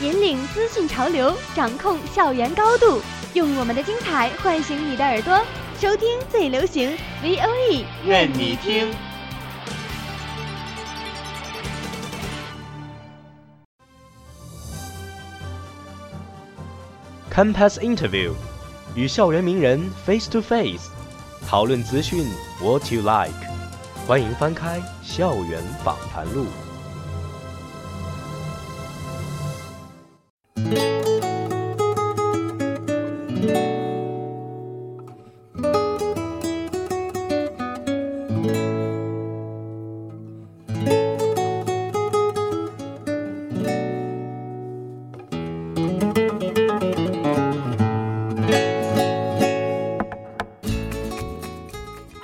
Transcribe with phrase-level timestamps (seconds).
[0.00, 3.02] 引领资讯潮流，掌控校园高度，
[3.34, 5.38] 用我们的精彩唤醒你的耳朵，
[5.78, 8.90] 收听最流行 V O E，愿你听。
[17.30, 18.32] Campus Interview，
[18.94, 20.88] 与校园名人 face to face，
[21.46, 22.24] 讨论资讯
[22.62, 23.36] what you like。
[24.06, 26.44] 欢迎翻开《校园访谈录》。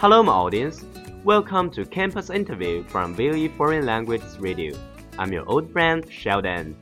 [0.06, 0.84] Hello, my audience.
[1.24, 4.76] Welcome to Campus Interview from VOE Foreign Language Radio.
[5.18, 6.76] I'm your old friend Sheldon.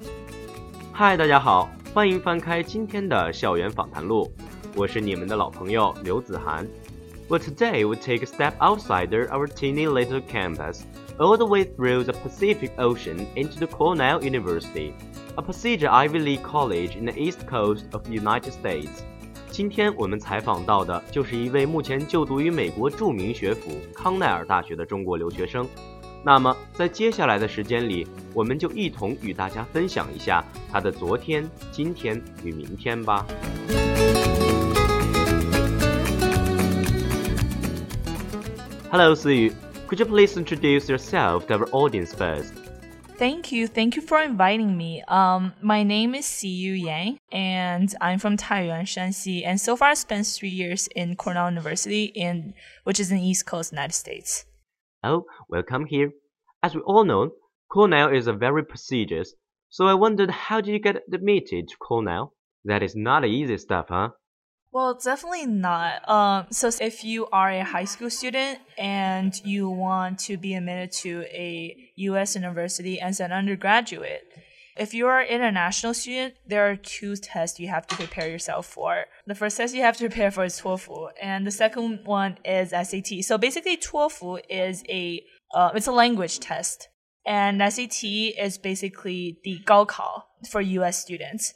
[0.94, 4.32] Hi，大家好，欢迎翻开今天的校园访谈录，
[4.76, 6.68] 我是你们的老朋友刘子涵。
[7.30, 10.82] Well, today we take a step outside our teeny little campus,
[11.20, 14.94] all the way through the Pacific Ocean into the Cornell University,
[15.36, 19.04] a prestigious Ivy League college in the east coast of the United States.
[19.55, 25.65] 今天我们采访到的就是一位目前就读于美国著名学府康奈尔大学的中国留学生。
[26.25, 33.25] 那么，在接下来的时间里，我们就一同与大家分享一下他的昨天、今天与明天吧。
[38.91, 39.53] Hello，思雨
[39.89, 42.64] ，Could you please introduce yourself to our audience first?
[43.17, 43.69] Thank you.
[43.69, 45.01] Thank you for inviting me.
[45.07, 49.47] Um, my name is Siyu Yang, and I'm from Taiyuan, Shanxi.
[49.47, 53.47] And so far, I spent three years in Cornell University, in which is in East
[53.47, 54.47] Coast, United States.
[55.05, 56.11] Oh, welcome here.
[56.61, 57.31] As we all know,
[57.71, 59.33] Cornell is a very prestigious.
[59.69, 62.33] So I wondered, how did you get admitted to Cornell?
[62.65, 64.09] That is not easy stuff, huh?
[64.75, 66.07] Well, definitely not.
[66.09, 70.91] Um, so if you are a high school student and you want to be admitted
[71.05, 72.35] to a U.S.
[72.35, 74.25] university as an undergraduate,
[74.77, 78.67] if you are an international student, there are two tests you have to prepare yourself
[78.67, 79.05] for.
[79.29, 82.71] The first test you have to prepare for is TOEFL, and the second one is
[82.71, 83.23] SAT.
[83.23, 85.23] So basically, TOEFL is a
[85.55, 86.89] uh, it's a language test,
[87.25, 91.01] and SAT is basically the 高考 for U.S.
[91.01, 91.55] students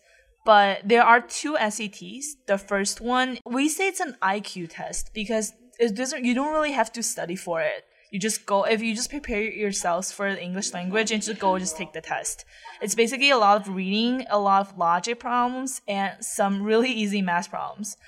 [0.48, 2.24] but there are two SATs.
[2.46, 6.72] The first one, we say it's an IQ test because it doesn't, you don't really
[6.72, 7.84] have to study for it.
[8.10, 11.58] You just go, if you just prepare yourselves for the English language and just go
[11.58, 12.46] just take the test.
[12.80, 17.20] It's basically a lot of reading, a lot of logic problems, and some really easy
[17.20, 17.98] math problems.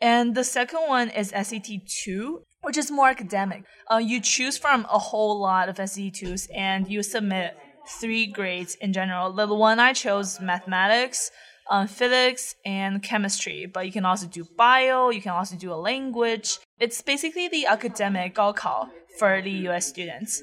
[0.00, 3.64] And the second one is SAT 2, which is more academic.
[3.90, 7.56] Uh, you choose from a whole lot of SAT 2s and you submit
[7.98, 9.32] three grades in general.
[9.32, 11.32] The one I chose, mathematics,
[11.68, 15.74] um, physics and chemistry, but you can also do bio, you can also do a
[15.74, 16.58] language.
[16.78, 18.88] It's basically the academic 高考
[19.18, 20.42] for the US students.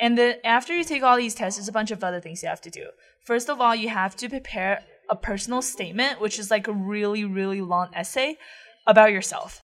[0.00, 2.48] And then after you take all these tests, there's a bunch of other things you
[2.48, 2.86] have to do.
[3.24, 7.24] First of all, you have to prepare a personal statement, which is like a really,
[7.24, 8.38] really long essay
[8.86, 9.60] about yourself.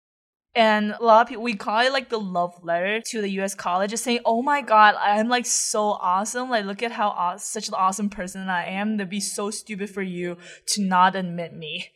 [0.55, 3.55] And a lot of people, we call it like the love letter to the US
[3.55, 6.51] college, just saying, oh my God, I'm like so awesome.
[6.51, 8.97] Like, look at how aw- such an awesome person I am.
[8.97, 11.91] That'd be so stupid for you to not admit me.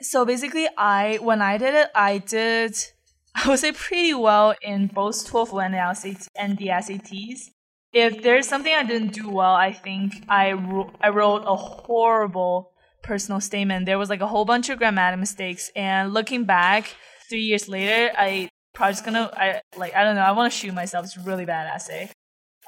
[0.00, 2.76] So basically, I, when I did it, I did,
[3.34, 7.50] I would say pretty well in both TOEFL and the, SAT, and the SATs.
[7.92, 12.72] If there's something I didn't do well, I think I, wrote, I wrote a horrible
[13.02, 13.86] personal statement.
[13.86, 15.70] There was like a whole bunch of grammatic mistakes.
[15.74, 16.96] And looking back,
[17.29, 20.21] three years later, I probably just gonna I like I don't know.
[20.21, 21.05] I want to shoot myself.
[21.05, 22.11] It's a really bad essay.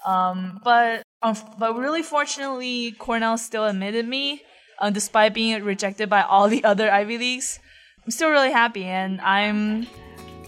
[0.06, 4.44] Um, but um, but really fortunately, Cornell still admitted me,
[4.80, 7.60] uh, despite being rejected by all the other Ivy leagues.
[8.06, 9.88] I'm still really happy, and I'm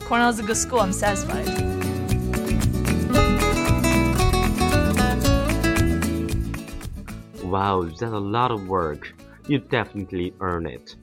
[0.01, 0.79] Cornell's a good school.
[0.79, 1.47] I'm satisfied.
[7.43, 9.11] Wow, that's a lot of work.
[9.47, 10.95] You definitely earn it.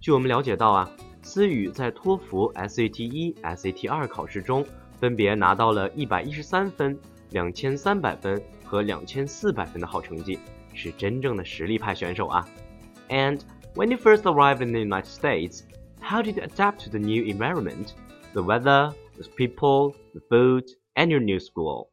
[0.00, 0.90] 据我们了解到啊，
[1.22, 4.64] 思雨在托福 SAT 一、SAT 二考试中
[4.98, 6.98] 分别拿到了一百一十三分、
[7.30, 10.38] 两千三百分和两千四百分的好成绩，
[10.72, 12.48] 是真正的实力派选手啊。
[13.08, 13.40] And
[13.76, 15.64] When you first arrived in the United States,
[16.00, 17.92] how did you adapt to the new environment,
[18.32, 20.64] the weather, the people, the food,
[20.96, 21.90] and your new school?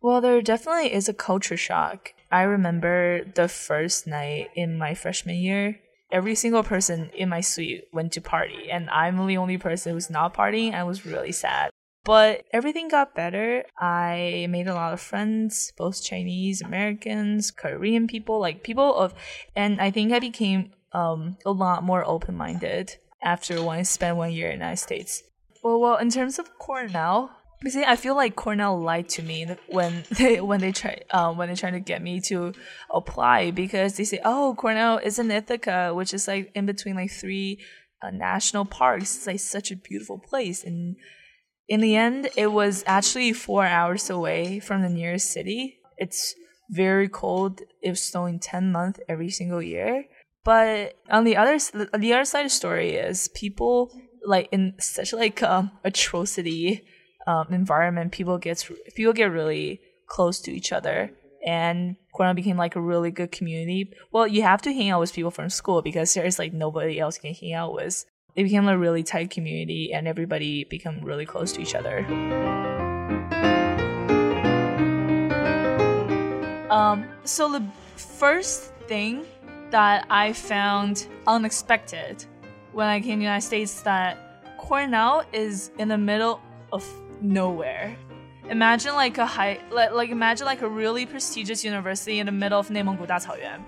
[0.00, 2.14] Well, there definitely is a culture shock.
[2.30, 5.80] I remember the first night in my freshman year,
[6.13, 10.09] every single person in my suite went to party, and I'm the only person who's
[10.09, 10.73] not partying.
[10.73, 11.71] I was really sad.
[12.05, 13.63] But everything got better.
[13.79, 19.13] I made a lot of friends, both Chinese, Americans, Korean people, like people of,
[19.55, 24.31] and I think I became um, a lot more open minded after I spent one
[24.31, 25.23] year in the United States.
[25.63, 27.31] Well, well, in terms of Cornell,
[27.71, 31.49] see, I feel like Cornell lied to me when they when they try um, when
[31.49, 32.53] they trying to get me to
[32.89, 37.11] apply because they say, oh, Cornell is in Ithaca, which is like in between like
[37.11, 37.59] three
[38.01, 39.15] uh, national parks.
[39.15, 40.95] It's like such a beautiful place, and
[41.67, 45.79] in the end, it was actually four hours away from the nearest city.
[45.97, 46.35] It's
[46.69, 47.61] very cold.
[47.81, 50.05] It was snowing ten months every single year.
[50.43, 53.91] But on the other the other side of the story is people
[54.25, 56.85] like in such like um, atrocity
[57.27, 61.11] um, environment, people gets people get really close to each other,
[61.45, 63.93] and Cornell became like a really good community.
[64.11, 67.17] Well, you have to hang out with people from school because there's like nobody else
[67.17, 68.05] you can hang out with.
[68.35, 72.05] It became a really tight community, and everybody became really close to each other.
[76.69, 77.63] Um, so the
[77.95, 79.25] first thing
[79.69, 82.25] that I found unexpected
[82.73, 86.41] when I came to the United States that Cornell is in the middle
[86.71, 86.83] of
[87.22, 87.96] nowhere.
[88.48, 92.58] Imagine like a high, like, like imagine like a really prestigious university in the middle
[92.58, 93.60] of 内蒙古大草原.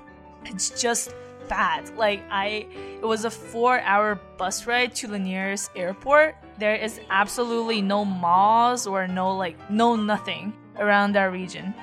[0.45, 1.11] It's just
[1.49, 1.91] bad.
[1.97, 2.67] Like I,
[3.03, 6.37] it was a four-hour bus ride to the nearest airport.
[6.59, 11.75] There is absolutely no malls or no like no nothing around that region.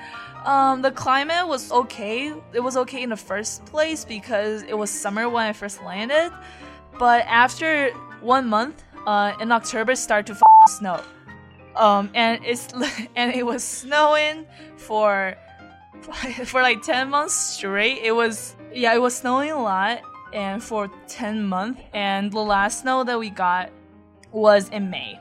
[0.44, 2.32] Um, the climate was okay.
[2.52, 6.32] It was okay in the first place because it was summer when I first landed.
[6.98, 7.90] But after
[8.20, 11.00] one month, uh, in October, it started to snow.
[11.75, 12.67] Um, and it's
[13.15, 14.45] and it was snowing
[14.77, 15.35] for
[16.45, 17.99] for like ten months straight.
[18.03, 20.01] It was yeah, it was snowing a lot,
[20.33, 21.81] and for ten months.
[21.93, 23.71] And the last snow that we got
[24.31, 25.19] was in May.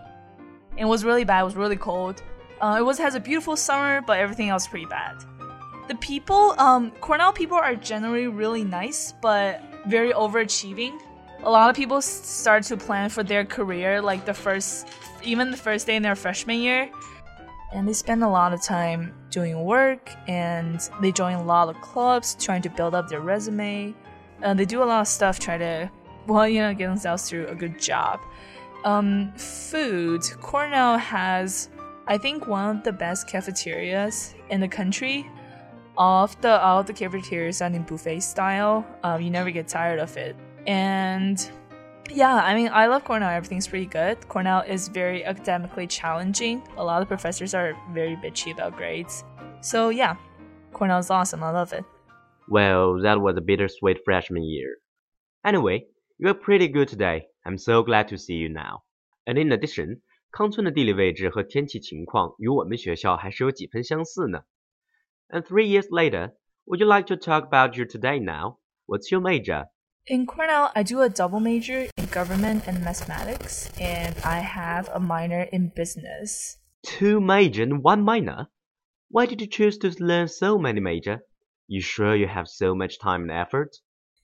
[0.77, 1.43] It was really bad.
[1.43, 2.23] It was really cold.
[2.61, 5.17] Uh, it was has a beautiful summer, but everything else pretty bad.
[5.89, 10.99] The people, um, Cornell people are generally really nice, but very overachieving.
[11.45, 14.89] A lot of people start to plan for their career like the first,
[15.25, 16.89] even the first day in their freshman year,
[17.73, 21.81] and they spend a lot of time doing work and they join a lot of
[21.81, 23.95] clubs trying to build up their resume.
[24.41, 25.91] And they do a lot of stuff try to,
[26.27, 28.21] well, you know, get themselves through a good job.
[28.85, 30.23] Um, food.
[30.41, 31.71] Cornell has
[32.07, 35.29] I think one of the best cafeterias in the country.
[35.97, 38.87] All of the all of the cafeterias are in buffet style.
[39.03, 40.37] Um, you never get tired of it.
[40.66, 41.52] And
[42.10, 43.30] yeah, I mean, I love Cornell.
[43.30, 44.28] Everything's pretty good.
[44.28, 46.62] Cornell is very academically challenging.
[46.78, 49.24] A lot of professors are very bitchy about grades.
[49.62, 50.16] So yeah,
[50.74, 51.44] Cornell's awesome.
[51.44, 51.84] I love it.
[52.50, 54.78] Well, that was a bittersweet freshman year.
[55.46, 55.86] Anyway,
[56.18, 57.28] you're pretty good today.
[57.46, 58.84] I'm so glad to see you now.
[59.26, 60.02] And in addition,
[60.32, 64.44] 康村的地理位置和天气情况与我们学校还是有几分相似呢。
[65.30, 66.34] And three years later,
[66.66, 68.58] would you like to talk about your today now?
[68.86, 69.68] What's your major?
[70.09, 74.99] In Cornell, I do a double major in government and mathematics, and I have a
[74.99, 76.59] minor in business.
[76.83, 78.49] Two major and one minor?
[79.11, 81.21] Why did you choose to learn so many major?
[81.69, 83.77] You sure you have so much time and effort?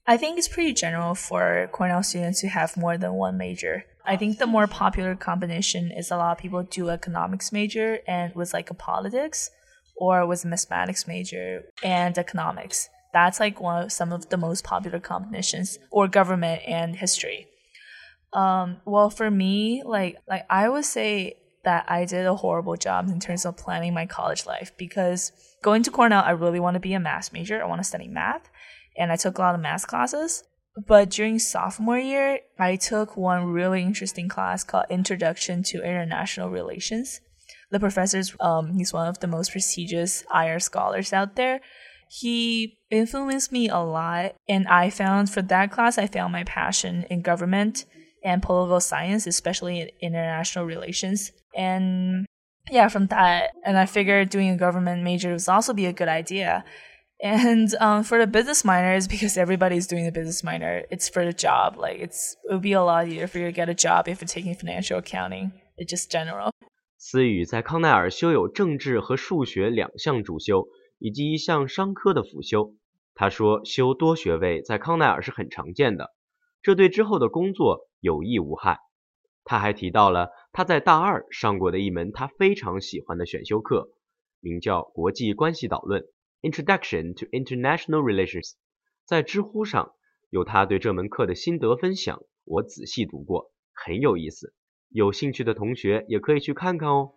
[0.05, 3.85] I think it's pretty general for Cornell students to have more than one major.
[4.05, 8.35] I think the more popular combination is a lot of people do economics major and
[8.35, 9.49] with like a politics
[9.95, 12.89] or with a mathematics major and economics.
[13.13, 17.47] That's like one of some of the most popular combinations or government and history.
[18.33, 23.09] Um, well, for me, like like I would say that I did a horrible job
[23.09, 26.79] in terms of planning my college life because going to Cornell, I really want to
[26.79, 27.61] be a math major.
[27.61, 28.49] I want to study math,
[28.97, 30.43] and I took a lot of math classes.
[30.87, 37.19] But during sophomore year, I took one really interesting class called Introduction to International Relations.
[37.71, 41.59] The professor's um, he's one of the most prestigious IR scholars out there
[42.08, 47.04] He influenced me a lot, and I found for that class, I found my passion
[47.10, 47.86] in government
[48.22, 51.32] and political science, especially in international relations.
[51.56, 52.26] And
[52.70, 56.08] yeah, from that, and I figured doing a government major would also be a good
[56.08, 56.64] idea.
[57.22, 61.32] And um, for the business minors, because everybody's doing the business minor, it's for the
[61.32, 61.76] job.
[61.78, 64.20] Like it's it would be a lot easier for you to get a job if
[64.20, 65.52] you're taking financial accounting.
[65.76, 66.50] It's just general.
[66.98, 70.66] 思雨在康奈尔修有政治和数学两项主修，
[70.99, 72.75] 以及一项商科的辅修。
[73.15, 76.13] 他说，修多学位在康奈尔是很常见的。
[76.61, 78.79] 这对之后的工作有益无害。
[79.43, 83.89] 他还提到了他在大二上过的一门他非常喜欢的选修课，
[84.39, 86.03] 名叫《国际关系导论》
[86.41, 88.51] （Introduction to International Relations）。
[89.05, 89.93] 在知乎上
[90.29, 94.53] 有他对这门课的心得分享，我仔细读过，很有意思。
[94.89, 97.13] 有兴趣的同学也可以去看看哦。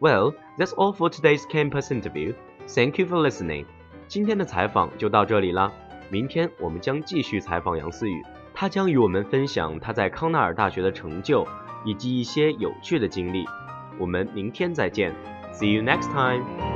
[0.00, 2.34] Well, that's all for today's campus interview.
[2.66, 3.66] Thank you for listening.
[4.08, 5.72] 今天的采访就到这里了。
[6.10, 11.46] 明天我们将继续采访杨思雨，他将与我们分享他在康奈尔大学的成就
[11.84, 13.44] 以及一些有趣的经历。
[13.98, 15.14] 我们明天再见
[15.52, 16.73] ，See you next time.